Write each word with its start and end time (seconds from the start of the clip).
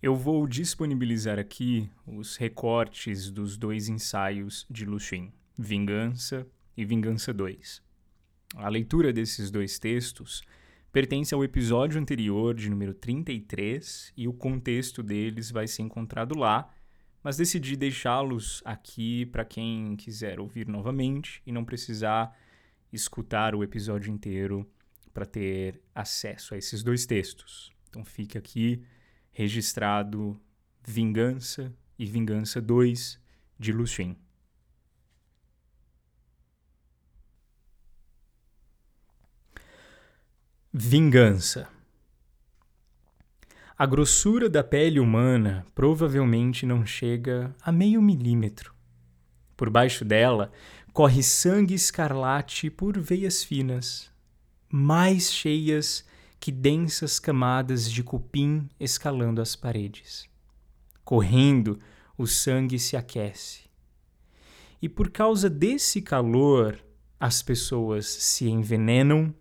Eu 0.00 0.14
vou 0.14 0.46
disponibilizar 0.46 1.40
aqui 1.40 1.90
os 2.06 2.36
recortes 2.36 3.32
dos 3.32 3.56
dois 3.56 3.88
ensaios 3.88 4.64
de 4.70 4.84
Lucien, 4.84 5.32
Vingança 5.58 6.46
e 6.76 6.84
Vingança 6.84 7.34
2. 7.34 7.82
A 8.54 8.68
leitura 8.68 9.12
desses 9.12 9.50
dois 9.50 9.76
textos 9.80 10.40
pertence 10.92 11.34
ao 11.34 11.42
episódio 11.42 12.00
anterior, 12.00 12.54
de 12.54 12.70
número 12.70 12.94
33, 12.94 14.12
e 14.16 14.28
o 14.28 14.32
contexto 14.32 15.02
deles 15.02 15.50
vai 15.50 15.66
ser 15.66 15.82
encontrado 15.82 16.38
lá, 16.38 16.72
mas 17.20 17.36
decidi 17.36 17.74
deixá-los 17.74 18.62
aqui 18.64 19.26
para 19.26 19.44
quem 19.44 19.96
quiser 19.96 20.38
ouvir 20.38 20.68
novamente 20.68 21.42
e 21.44 21.50
não 21.50 21.64
precisar 21.64 22.38
escutar 22.92 23.52
o 23.52 23.64
episódio 23.64 24.12
inteiro 24.12 24.64
para 25.12 25.26
ter 25.26 25.82
acesso 25.92 26.54
a 26.54 26.56
esses 26.56 26.84
dois 26.84 27.04
textos. 27.04 27.72
Então 27.88 28.04
fica 28.04 28.38
aqui 28.38 28.80
registrado 29.38 30.36
Vingança 30.84 31.72
e 31.96 32.04
Vingança 32.06 32.60
2 32.60 33.20
de 33.56 33.70
Lucien. 33.70 34.18
Vingança. 40.72 41.68
A 43.78 43.86
grossura 43.86 44.50
da 44.50 44.64
pele 44.64 44.98
humana 44.98 45.64
provavelmente 45.72 46.66
não 46.66 46.84
chega 46.84 47.54
a 47.62 47.70
meio 47.70 48.02
milímetro. 48.02 48.74
Por 49.56 49.70
baixo 49.70 50.04
dela 50.04 50.50
corre 50.92 51.22
sangue 51.22 51.74
escarlate 51.74 52.70
por 52.70 52.98
veias 52.98 53.44
finas, 53.44 54.10
mais 54.68 55.32
cheias 55.32 56.04
que 56.40 56.52
densas 56.52 57.18
camadas 57.18 57.90
de 57.90 58.02
cupim 58.02 58.68
escalando 58.78 59.40
as 59.40 59.56
paredes. 59.56 60.28
Correndo, 61.04 61.78
o 62.16 62.26
sangue 62.26 62.78
se 62.78 62.96
aquece. 62.96 63.62
E 64.80 64.88
por 64.88 65.10
causa 65.10 65.50
desse 65.50 66.00
calor, 66.00 66.78
as 67.18 67.42
pessoas 67.42 68.06
se 68.06 68.48
envenenam 68.48 69.34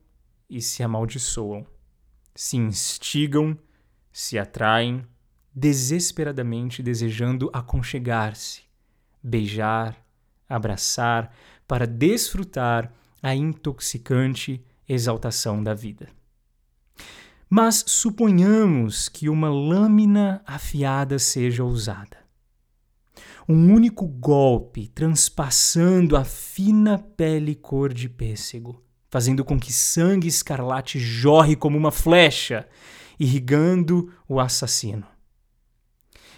e 0.49 0.61
se 0.61 0.81
amaldiçoam, 0.81 1.65
se 2.33 2.57
instigam, 2.57 3.57
se 4.11 4.39
atraem, 4.39 5.05
desesperadamente 5.53 6.81
desejando 6.81 7.49
aconchegar-se, 7.53 8.63
beijar, 9.21 10.03
abraçar, 10.47 11.35
para 11.67 11.85
desfrutar 11.85 12.91
a 13.21 13.35
intoxicante 13.35 14.63
exaltação 14.87 15.63
da 15.63 15.73
vida. 15.73 16.07
Mas 17.49 17.83
suponhamos 17.87 19.07
que 19.07 19.29
uma 19.29 19.49
lâmina 19.49 20.41
afiada 20.45 21.17
seja 21.17 21.63
usada. 21.63 22.17
Um 23.47 23.73
único 23.73 24.05
golpe 24.05 24.87
transpassando 24.87 26.17
a 26.17 26.25
fina 26.25 26.97
pele 26.97 27.55
cor 27.55 27.93
de 27.93 28.09
pêssego, 28.09 28.83
fazendo 29.09 29.45
com 29.45 29.57
que 29.57 29.71
sangue 29.71 30.27
escarlate 30.27 30.99
jorre 30.99 31.55
como 31.55 31.77
uma 31.77 31.91
flecha, 31.91 32.67
irrigando 33.17 34.11
o 34.27 34.41
assassino. 34.41 35.07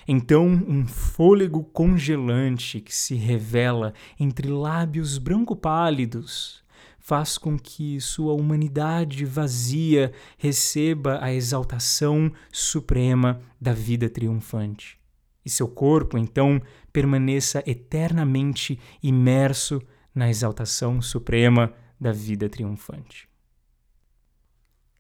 Então, 0.08 0.46
um 0.46 0.86
fôlego 0.86 1.64
congelante 1.64 2.80
que 2.80 2.94
se 2.96 3.16
revela 3.16 3.94
entre 4.20 4.48
lábios 4.48 5.18
branco 5.18 5.56
pálidos 5.56 6.64
faz 7.10 7.40
com 7.40 7.58
que 7.58 8.00
sua 8.00 8.34
humanidade 8.34 9.26
vazia 9.26 10.12
receba 10.38 11.18
a 11.20 11.34
exaltação 11.34 12.32
suprema 12.52 13.42
da 13.60 13.74
vida 13.74 14.08
triunfante. 14.08 15.00
E 15.44 15.50
seu 15.50 15.68
corpo, 15.68 16.20
então, 16.20 16.62
permaneça 16.94 17.64
eternamente 17.66 18.80
imerso 19.02 19.82
na 20.14 20.30
exaltação 20.30 21.02
suprema 21.02 21.74
da 22.00 22.12
vida 22.12 22.48
triunfante. 22.48 23.28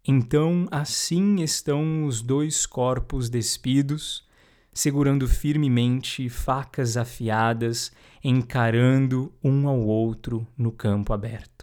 Então, 0.04 0.68
assim 0.72 1.44
estão 1.44 2.06
os 2.06 2.24
dois 2.24 2.66
corpos 2.66 3.30
despidos, 3.30 4.28
segurando 4.74 5.28
firmemente 5.28 6.28
facas 6.28 6.98
afiadas, 6.98 7.92
encarando 8.24 9.32
um 9.44 9.68
ao 9.68 9.80
outro 9.80 10.48
no 10.58 10.72
campo 10.72 11.14
aberto. 11.14 11.59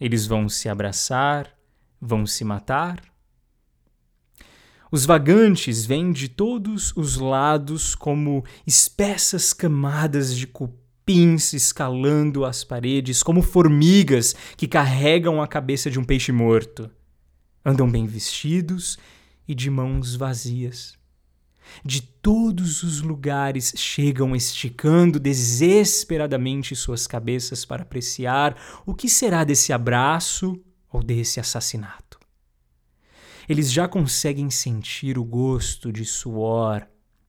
Eles 0.00 0.26
vão 0.26 0.48
se 0.48 0.68
abraçar, 0.68 1.52
vão 2.00 2.24
se 2.24 2.44
matar. 2.44 3.02
Os 4.90 5.04
vagantes 5.04 5.84
vêm 5.84 6.10
de 6.10 6.28
todos 6.28 6.92
os 6.96 7.16
lados 7.16 7.94
como 7.94 8.44
espessas 8.66 9.52
camadas 9.52 10.34
de 10.34 10.46
cupins 10.46 11.52
escalando 11.52 12.44
as 12.44 12.64
paredes, 12.64 13.22
como 13.22 13.42
formigas 13.42 14.34
que 14.56 14.66
carregam 14.66 15.42
a 15.42 15.46
cabeça 15.46 15.90
de 15.90 15.98
um 15.98 16.04
peixe 16.04 16.32
morto. 16.32 16.90
Andam 17.64 17.88
bem 17.90 18.06
vestidos 18.06 18.98
e 19.46 19.54
de 19.54 19.68
mãos 19.68 20.16
vazias 20.16 20.99
de 21.84 22.02
todos 22.02 22.82
os 22.82 23.00
lugares 23.00 23.72
chegam 23.76 24.34
esticando 24.34 25.18
desesperadamente 25.18 26.76
suas 26.76 27.06
cabeças 27.06 27.64
para 27.64 27.82
apreciar 27.82 28.56
o 28.86 28.94
que 28.94 29.08
será 29.08 29.44
desse 29.44 29.72
abraço 29.72 30.60
ou 30.90 31.02
desse 31.02 31.40
assassinato. 31.40 32.18
Eles 33.48 33.72
já 33.72 33.88
conseguem 33.88 34.50
sentir 34.50 35.18
o 35.18 35.24
gosto 35.24 35.92
de 35.92 36.04
suor 36.04 36.86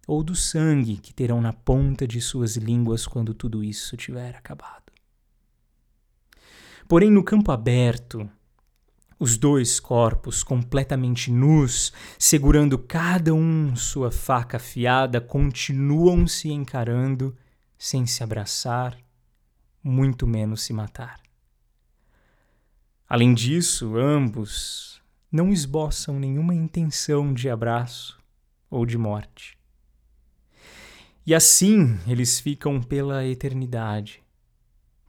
ou 0.08 0.24
do 0.24 0.36
sangue 0.36 0.98
que 0.98 1.14
terão 1.14 1.42
na 1.42 1.54
ponta 1.54 2.08
de 2.08 2.22
suas 2.22 2.58
línguas 2.58 3.08
quando 3.08 3.34
tudo 3.34 3.64
isso 3.64 3.96
tiver 3.96 4.36
acabado. 4.36 4.92
Porém, 6.88 7.10
no 7.10 7.24
campo 7.24 7.52
aberto, 7.52 8.30
os 9.22 9.38
dois 9.38 9.80
corpos 9.80 10.42
completamente 10.42 11.32
nus, 11.32 11.94
segurando 12.18 12.80
cada 12.80 13.32
um 13.32 13.76
sua 13.76 14.10
faca 14.10 14.58
afiada, 14.58 15.22
continuam 15.22 16.26
se 16.26 16.50
encarando 16.50 17.38
sem 17.78 18.08
se 18.08 18.24
abraçar, 18.24 18.98
muito 19.84 20.26
menos 20.26 20.64
se 20.64 20.74
matar. 20.74 21.20
Além 23.08 23.36
disso, 23.36 23.96
ambos 23.96 25.00
não 25.32 25.54
esboçam 25.54 26.20
nenhuma 26.20 26.56
intenção 26.56 27.32
de 27.32 27.48
abraço 27.48 28.20
ou 28.72 28.88
de 28.88 28.98
morte. 28.98 29.56
E 31.24 31.36
assim 31.36 32.00
eles 32.08 32.40
ficam 32.40 32.82
pela 32.82 33.24
eternidade, 33.24 34.24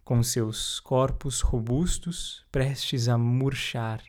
com 0.05 0.23
seus 0.23 0.81
corpos 0.81 1.41
robustos 1.41 2.45
prestes 2.51 3.09
a 3.09 3.17
murchar, 3.17 4.03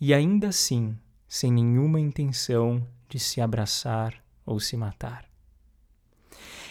e 0.00 0.12
ainda 0.12 0.48
assim 0.48 0.96
sem 1.28 1.52
nenhuma 1.52 2.00
intenção 2.00 2.84
de 3.08 3.18
se 3.18 3.40
abraçar 3.40 4.14
ou 4.44 4.58
se 4.58 4.76
matar. 4.76 5.24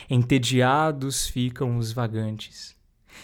Entediados 0.09 1.28
ficam 1.28 1.78
os 1.78 1.94
vagantes, 1.94 2.75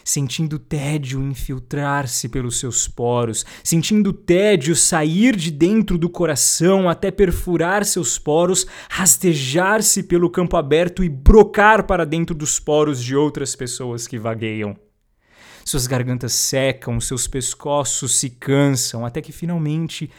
sentindo 0.04 0.60
tédio 0.60 1.22
infiltrar-se 1.22 2.30
pelos 2.30 2.60
seus 2.60 2.88
poros, 2.88 3.46
sentindo 3.64 4.14
tédio 4.14 4.76
sair 4.76 5.36
de 5.36 5.52
dentro 5.52 5.98
do 5.98 6.10
coração 6.10 6.88
até 6.88 7.12
perfurar 7.12 7.84
seus 7.84 8.18
poros, 8.18 8.66
rastejar-se 8.90 10.04
pelo 10.04 10.30
campo 10.30 10.56
aberto 10.56 11.04
e 11.04 11.10
brocar 11.10 11.86
para 11.86 12.06
dentro 12.06 12.36
dos 12.36 12.60
poros 12.60 13.04
de 13.04 13.16
outras 13.16 13.56
pessoas 13.56 14.08
que 14.08 14.20
vagueiam. 14.20 14.85
Suas 15.68 15.88
gargantas 15.88 16.34
secam, 16.34 17.02
seus 17.02 17.28
pescoços 17.28 18.14
se 18.14 18.30
cansam, 18.30 19.04
até 19.04 19.20
que 19.20 19.32
finalmente 19.32 20.12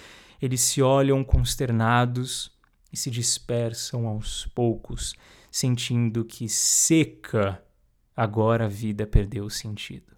eles 0.43 0.61
se 0.61 0.83
olham 0.83 1.23
consternados 1.23 2.51
e 2.93 2.97
se 2.97 3.13
dispersam 3.13 4.09
aos 4.09 4.45
poucos, 4.47 5.15
sentindo 5.49 6.25
que 6.25 6.49
seca 6.49 7.63
agora 8.17 8.65
a 8.65 8.69
vida 8.69 9.07
perdeu 9.07 9.45
o 9.45 9.51
sentido. 9.51 10.17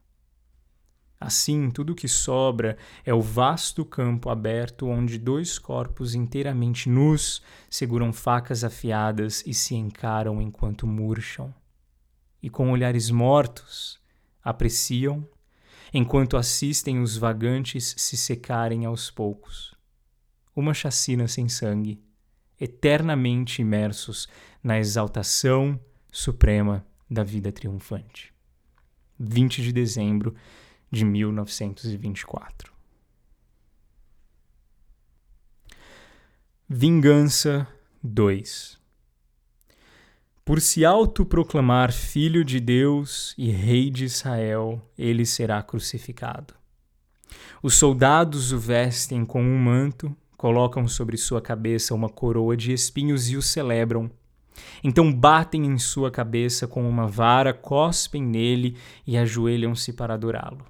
Assim, 1.21 1.71
tudo 1.71 1.95
que 1.95 2.09
sobra 2.09 2.79
é 3.05 3.13
o 3.13 3.21
vasto 3.21 3.85
campo 3.85 4.31
aberto 4.31 4.87
onde 4.87 5.19
dois 5.19 5.59
corpos 5.59 6.15
inteiramente 6.15 6.89
nus 6.89 7.43
seguram 7.69 8.15
facas 8.15 8.65
afiadas 8.65 9.45
e 9.47 9.53
se 9.53 9.75
encaram 9.75 10.41
enquanto 10.41 10.87
murcham. 10.87 11.55
E 12.43 12.49
com 12.49 12.71
olhares 12.71 13.11
mortos, 13.11 14.01
apreciam, 14.49 15.29
enquanto 15.93 16.37
assistem 16.37 17.01
os 17.01 17.19
vagantes 17.19 17.95
se 17.99 18.17
secarem 18.17 18.87
aos 18.87 19.11
poucos. 19.11 19.75
Uma 20.57 20.73
chacina 20.73 21.29
sem 21.29 21.49
sangue, 21.51 22.03
eternamente 22.59 23.61
imersos 23.61 24.27
na 24.63 24.79
exaltação 24.79 25.79
suprema 26.11 26.87
da 27.11 27.23
vida 27.23 27.53
triunfante. 27.53 28.33
20 29.21 29.63
de 29.63 29.73
dezembro 29.73 30.35
de 30.91 31.05
1924. 31.05 32.73
Vingança 36.67 37.69
2 38.03 38.78
Por 40.49 40.63
se 40.63 40.83
autoproclamar 40.83 41.93
filho 41.93 42.43
de 42.43 42.59
Deus 42.59 43.35
e 43.37 43.51
rei 43.51 43.91
de 43.91 44.07
Israel, 44.07 44.81
ele 44.97 45.27
será 45.27 45.63
crucificado. 45.63 46.55
Os 47.63 47.75
soldados 47.75 48.51
o 48.51 48.59
vestem 48.59 49.27
com 49.27 49.43
um 49.43 49.59
manto, 49.59 50.17
colocam 50.39 50.89
sobre 50.89 51.19
sua 51.19 51.43
cabeça 51.43 51.95
uma 51.95 52.09
coroa 52.09 52.57
de 52.57 52.73
espinhos 52.73 53.29
e 53.29 53.37
o 53.37 53.43
celebram. 53.43 54.11
Então 54.83 55.13
batem 55.13 55.67
em 55.67 55.77
sua 55.77 56.11
cabeça 56.11 56.67
com 56.67 56.89
uma 56.89 57.07
vara, 57.07 57.53
cospem 57.53 58.23
nele 58.23 58.75
e 59.07 59.19
ajoelham-se 59.19 59.93
para 59.93 60.15
adorá-lo. 60.15 60.65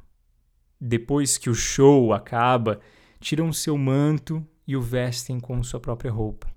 Depois 0.80 1.38
que 1.38 1.48
o 1.48 1.54
show 1.54 2.12
acaba, 2.12 2.80
tiram 3.20 3.52
seu 3.52 3.78
manto 3.78 4.44
e 4.66 4.76
o 4.76 4.82
vestem 4.82 5.38
com 5.38 5.62
sua 5.62 5.78
própria 5.78 6.10
roupa. 6.10 6.48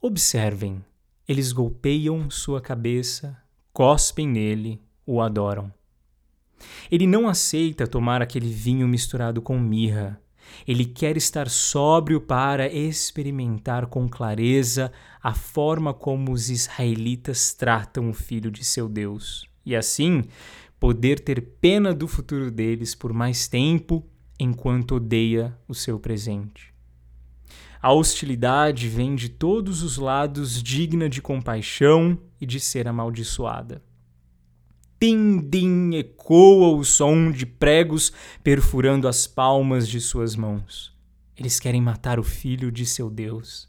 Observem, 0.00 0.82
eles 1.26 1.52
golpeiam 1.52 2.28
sua 2.30 2.60
cabeça, 2.60 3.36
cospem 3.72 4.28
nele, 4.28 4.80
o 5.06 5.20
adoram. 5.20 5.72
Ele 6.90 7.06
não 7.06 7.28
aceita 7.28 7.86
tomar 7.86 8.22
aquele 8.22 8.48
vinho 8.48 8.86
misturado 8.86 9.40
com 9.40 9.58
mirra. 9.58 10.20
Ele 10.66 10.84
quer 10.84 11.16
estar 11.16 11.48
sóbrio 11.48 12.20
para 12.20 12.70
experimentar 12.72 13.86
com 13.86 14.08
clareza 14.08 14.92
a 15.22 15.34
forma 15.34 15.94
como 15.94 16.32
os 16.32 16.50
israelitas 16.50 17.54
tratam 17.54 18.10
o 18.10 18.12
filho 18.12 18.50
de 18.50 18.62
seu 18.62 18.88
Deus. 18.88 19.48
E 19.64 19.74
assim, 19.74 20.22
poder 20.78 21.20
ter 21.20 21.40
pena 21.40 21.94
do 21.94 22.06
futuro 22.06 22.50
deles 22.50 22.94
por 22.94 23.12
mais 23.12 23.48
tempo 23.48 24.06
enquanto 24.38 24.96
odeia 24.96 25.56
o 25.66 25.74
seu 25.74 25.98
presente. 25.98 26.73
A 27.84 27.92
hostilidade 27.92 28.88
vem 28.88 29.14
de 29.14 29.28
todos 29.28 29.82
os 29.82 29.98
lados, 29.98 30.62
digna 30.62 31.06
de 31.06 31.20
compaixão 31.20 32.18
e 32.40 32.46
de 32.46 32.58
ser 32.58 32.88
amaldiçoada. 32.88 33.82
Tim-dim 34.98 35.94
ecoa 35.94 36.78
o 36.78 36.82
som 36.82 37.30
de 37.30 37.44
pregos 37.44 38.10
perfurando 38.42 39.06
as 39.06 39.26
palmas 39.26 39.86
de 39.86 40.00
suas 40.00 40.34
mãos. 40.34 40.96
Eles 41.36 41.60
querem 41.60 41.82
matar 41.82 42.18
o 42.18 42.22
filho 42.22 42.72
de 42.72 42.86
seu 42.86 43.10
Deus. 43.10 43.68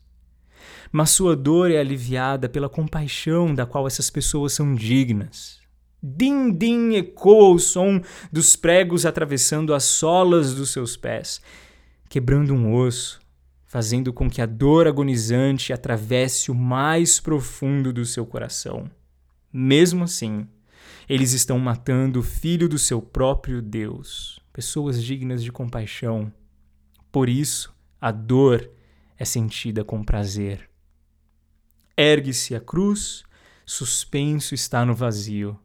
Mas 0.94 1.10
sua 1.10 1.36
dor 1.36 1.70
é 1.70 1.78
aliviada 1.78 2.48
pela 2.48 2.70
compaixão 2.70 3.54
da 3.54 3.66
qual 3.66 3.86
essas 3.86 4.10
pessoas 4.10 4.54
são 4.54 4.74
dignas. 4.74 5.60
Din-din 6.02 6.94
ecoa 6.94 7.54
o 7.54 7.60
som 7.60 8.00
dos 8.32 8.56
pregos 8.56 9.06
atravessando 9.06 9.74
as 9.74 9.84
solas 9.84 10.56
dos 10.56 10.72
seus 10.72 10.96
pés, 10.96 11.42
quebrando 12.08 12.54
um 12.54 12.74
osso, 12.74 13.25
fazendo 13.76 14.14
com 14.14 14.30
que 14.30 14.42
a 14.42 14.46
dor 14.46 14.88
agonizante 14.88 15.74
atravesse 15.74 16.50
o 16.50 16.56
mais 16.56 17.20
profundo 17.20 17.92
do 17.92 18.06
seu 18.06 18.26
coração. 18.26 18.90
Mesmo 19.52 20.06
assim, 20.06 20.48
eles 21.10 21.34
estão 21.34 21.60
matando 21.60 22.22
o 22.22 22.24
filho 22.24 22.70
do 22.70 22.80
seu 22.80 23.02
próprio 23.02 23.62
Deus, 23.62 24.40
pessoas 24.54 25.04
dignas 25.04 25.44
de 25.44 25.52
compaixão. 25.52 26.32
Por 27.12 27.28
isso, 27.28 27.76
a 28.00 28.14
dor 28.14 28.72
é 29.18 29.26
sentida 29.26 29.84
com 29.84 30.06
prazer. 30.06 30.70
Ergue-se 31.98 32.56
a 32.56 32.62
cruz, 32.62 33.26
suspenso 33.66 34.56
está 34.56 34.86
no 34.86 34.96
vazio. 34.96 35.60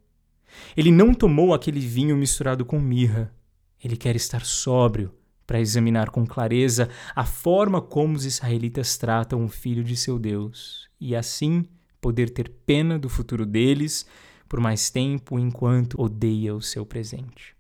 Ele 0.76 0.90
não 0.90 1.14
tomou 1.14 1.54
aquele 1.54 1.78
vinho 1.78 2.16
misturado 2.16 2.64
com 2.64 2.80
mirra. 2.80 3.32
Ele 3.80 3.96
quer 3.96 4.16
estar 4.16 4.44
sóbrio 4.44 5.14
para 5.50 5.61
examinar 5.61 6.11
com 6.11 6.25
clareza 6.25 6.88
a 7.12 7.26
forma 7.26 7.82
como 7.82 8.14
os 8.14 8.25
israelitas 8.25 8.97
tratam 8.97 9.44
o 9.44 9.49
filho 9.49 9.82
de 9.82 9.97
seu 9.97 10.17
Deus 10.17 10.88
e 11.00 11.17
assim 11.17 11.67
poder 12.00 12.31
ter 12.31 12.49
pena 12.64 12.97
do 12.97 13.08
futuro 13.08 13.44
deles 13.44 14.06
por 14.49 14.61
mais 14.61 14.91
tempo 14.91 15.41
enquanto 15.41 16.00
odeia 16.00 16.55
o 16.55 16.62
seu 16.62 16.87
presente. 16.87 17.56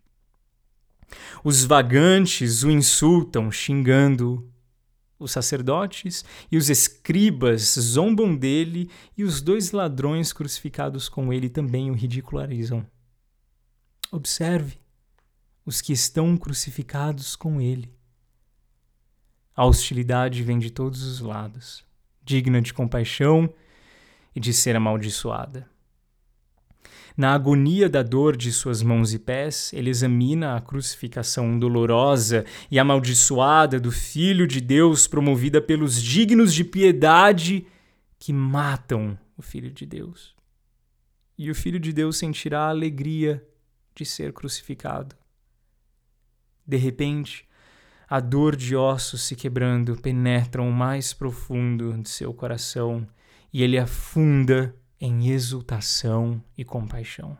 Os 1.42 1.64
vagantes 1.64 2.62
o 2.62 2.70
insultam, 2.70 3.50
xingando. 3.50 4.48
Os 5.18 5.32
sacerdotes 5.32 6.24
e 6.48 6.56
os 6.56 6.70
escribas 6.70 7.74
zombam 7.76 8.36
dele 8.36 8.88
e 9.18 9.24
os 9.24 9.42
dois 9.42 9.72
ladrões 9.72 10.32
crucificados 10.32 11.08
com 11.08 11.32
ele 11.32 11.48
também 11.48 11.90
o 11.90 11.94
ridicularizam. 11.94 12.86
Observe 14.12 14.79
os 15.64 15.80
que 15.80 15.92
estão 15.92 16.36
crucificados 16.36 17.36
com 17.36 17.60
ele. 17.60 17.92
A 19.54 19.64
hostilidade 19.64 20.42
vem 20.42 20.58
de 20.58 20.70
todos 20.70 21.02
os 21.02 21.20
lados, 21.20 21.84
digna 22.22 22.62
de 22.62 22.72
compaixão 22.72 23.52
e 24.34 24.40
de 24.40 24.52
ser 24.52 24.76
amaldiçoada. 24.76 25.68
Na 27.16 27.34
agonia 27.34 27.88
da 27.88 28.02
dor 28.02 28.36
de 28.36 28.50
suas 28.52 28.82
mãos 28.82 29.12
e 29.12 29.18
pés, 29.18 29.72
ele 29.74 29.90
examina 29.90 30.56
a 30.56 30.60
crucificação 30.60 31.58
dolorosa 31.58 32.46
e 32.70 32.78
amaldiçoada 32.78 33.78
do 33.78 33.92
Filho 33.92 34.46
de 34.46 34.60
Deus, 34.60 35.06
promovida 35.06 35.60
pelos 35.60 36.00
dignos 36.00 36.54
de 36.54 36.64
piedade 36.64 37.66
que 38.18 38.32
matam 38.32 39.18
o 39.36 39.42
Filho 39.42 39.70
de 39.70 39.84
Deus. 39.84 40.34
E 41.36 41.50
o 41.50 41.54
Filho 41.54 41.80
de 41.80 41.92
Deus 41.92 42.16
sentirá 42.16 42.62
a 42.62 42.70
alegria 42.70 43.46
de 43.94 44.06
ser 44.06 44.32
crucificado. 44.32 45.19
De 46.70 46.76
repente, 46.76 47.48
a 48.08 48.20
dor 48.20 48.54
de 48.54 48.76
ossos 48.76 49.22
se 49.22 49.34
quebrando 49.34 49.96
penetra 49.96 50.62
o 50.62 50.70
mais 50.70 51.12
profundo 51.12 52.00
de 52.00 52.08
seu 52.08 52.32
coração 52.32 53.04
e 53.52 53.60
ele 53.60 53.76
afunda 53.76 54.72
em 55.00 55.30
exultação 55.30 56.40
e 56.56 56.64
compaixão. 56.64 57.36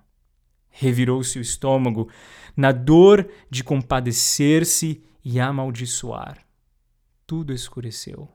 Revirou-se 0.68 1.38
o 1.38 1.42
estômago 1.42 2.10
na 2.56 2.72
dor 2.72 3.24
de 3.48 3.62
compadecer-se 3.62 5.00
e 5.24 5.38
amaldiçoar. 5.38 6.38
Tudo 7.24 7.52
escureceu. 7.52 8.28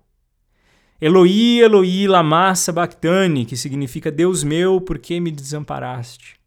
Eloi, 1.01 1.59
Eloi, 1.59 2.07
lama 2.07 2.55
sabachthani, 2.55 3.43
que 3.43 3.57
significa 3.57 4.09
Deus 4.09 4.45
meu, 4.45 4.79
por 4.79 4.97
que 4.97 5.19
me 5.19 5.29
desamparaste? 5.29 6.39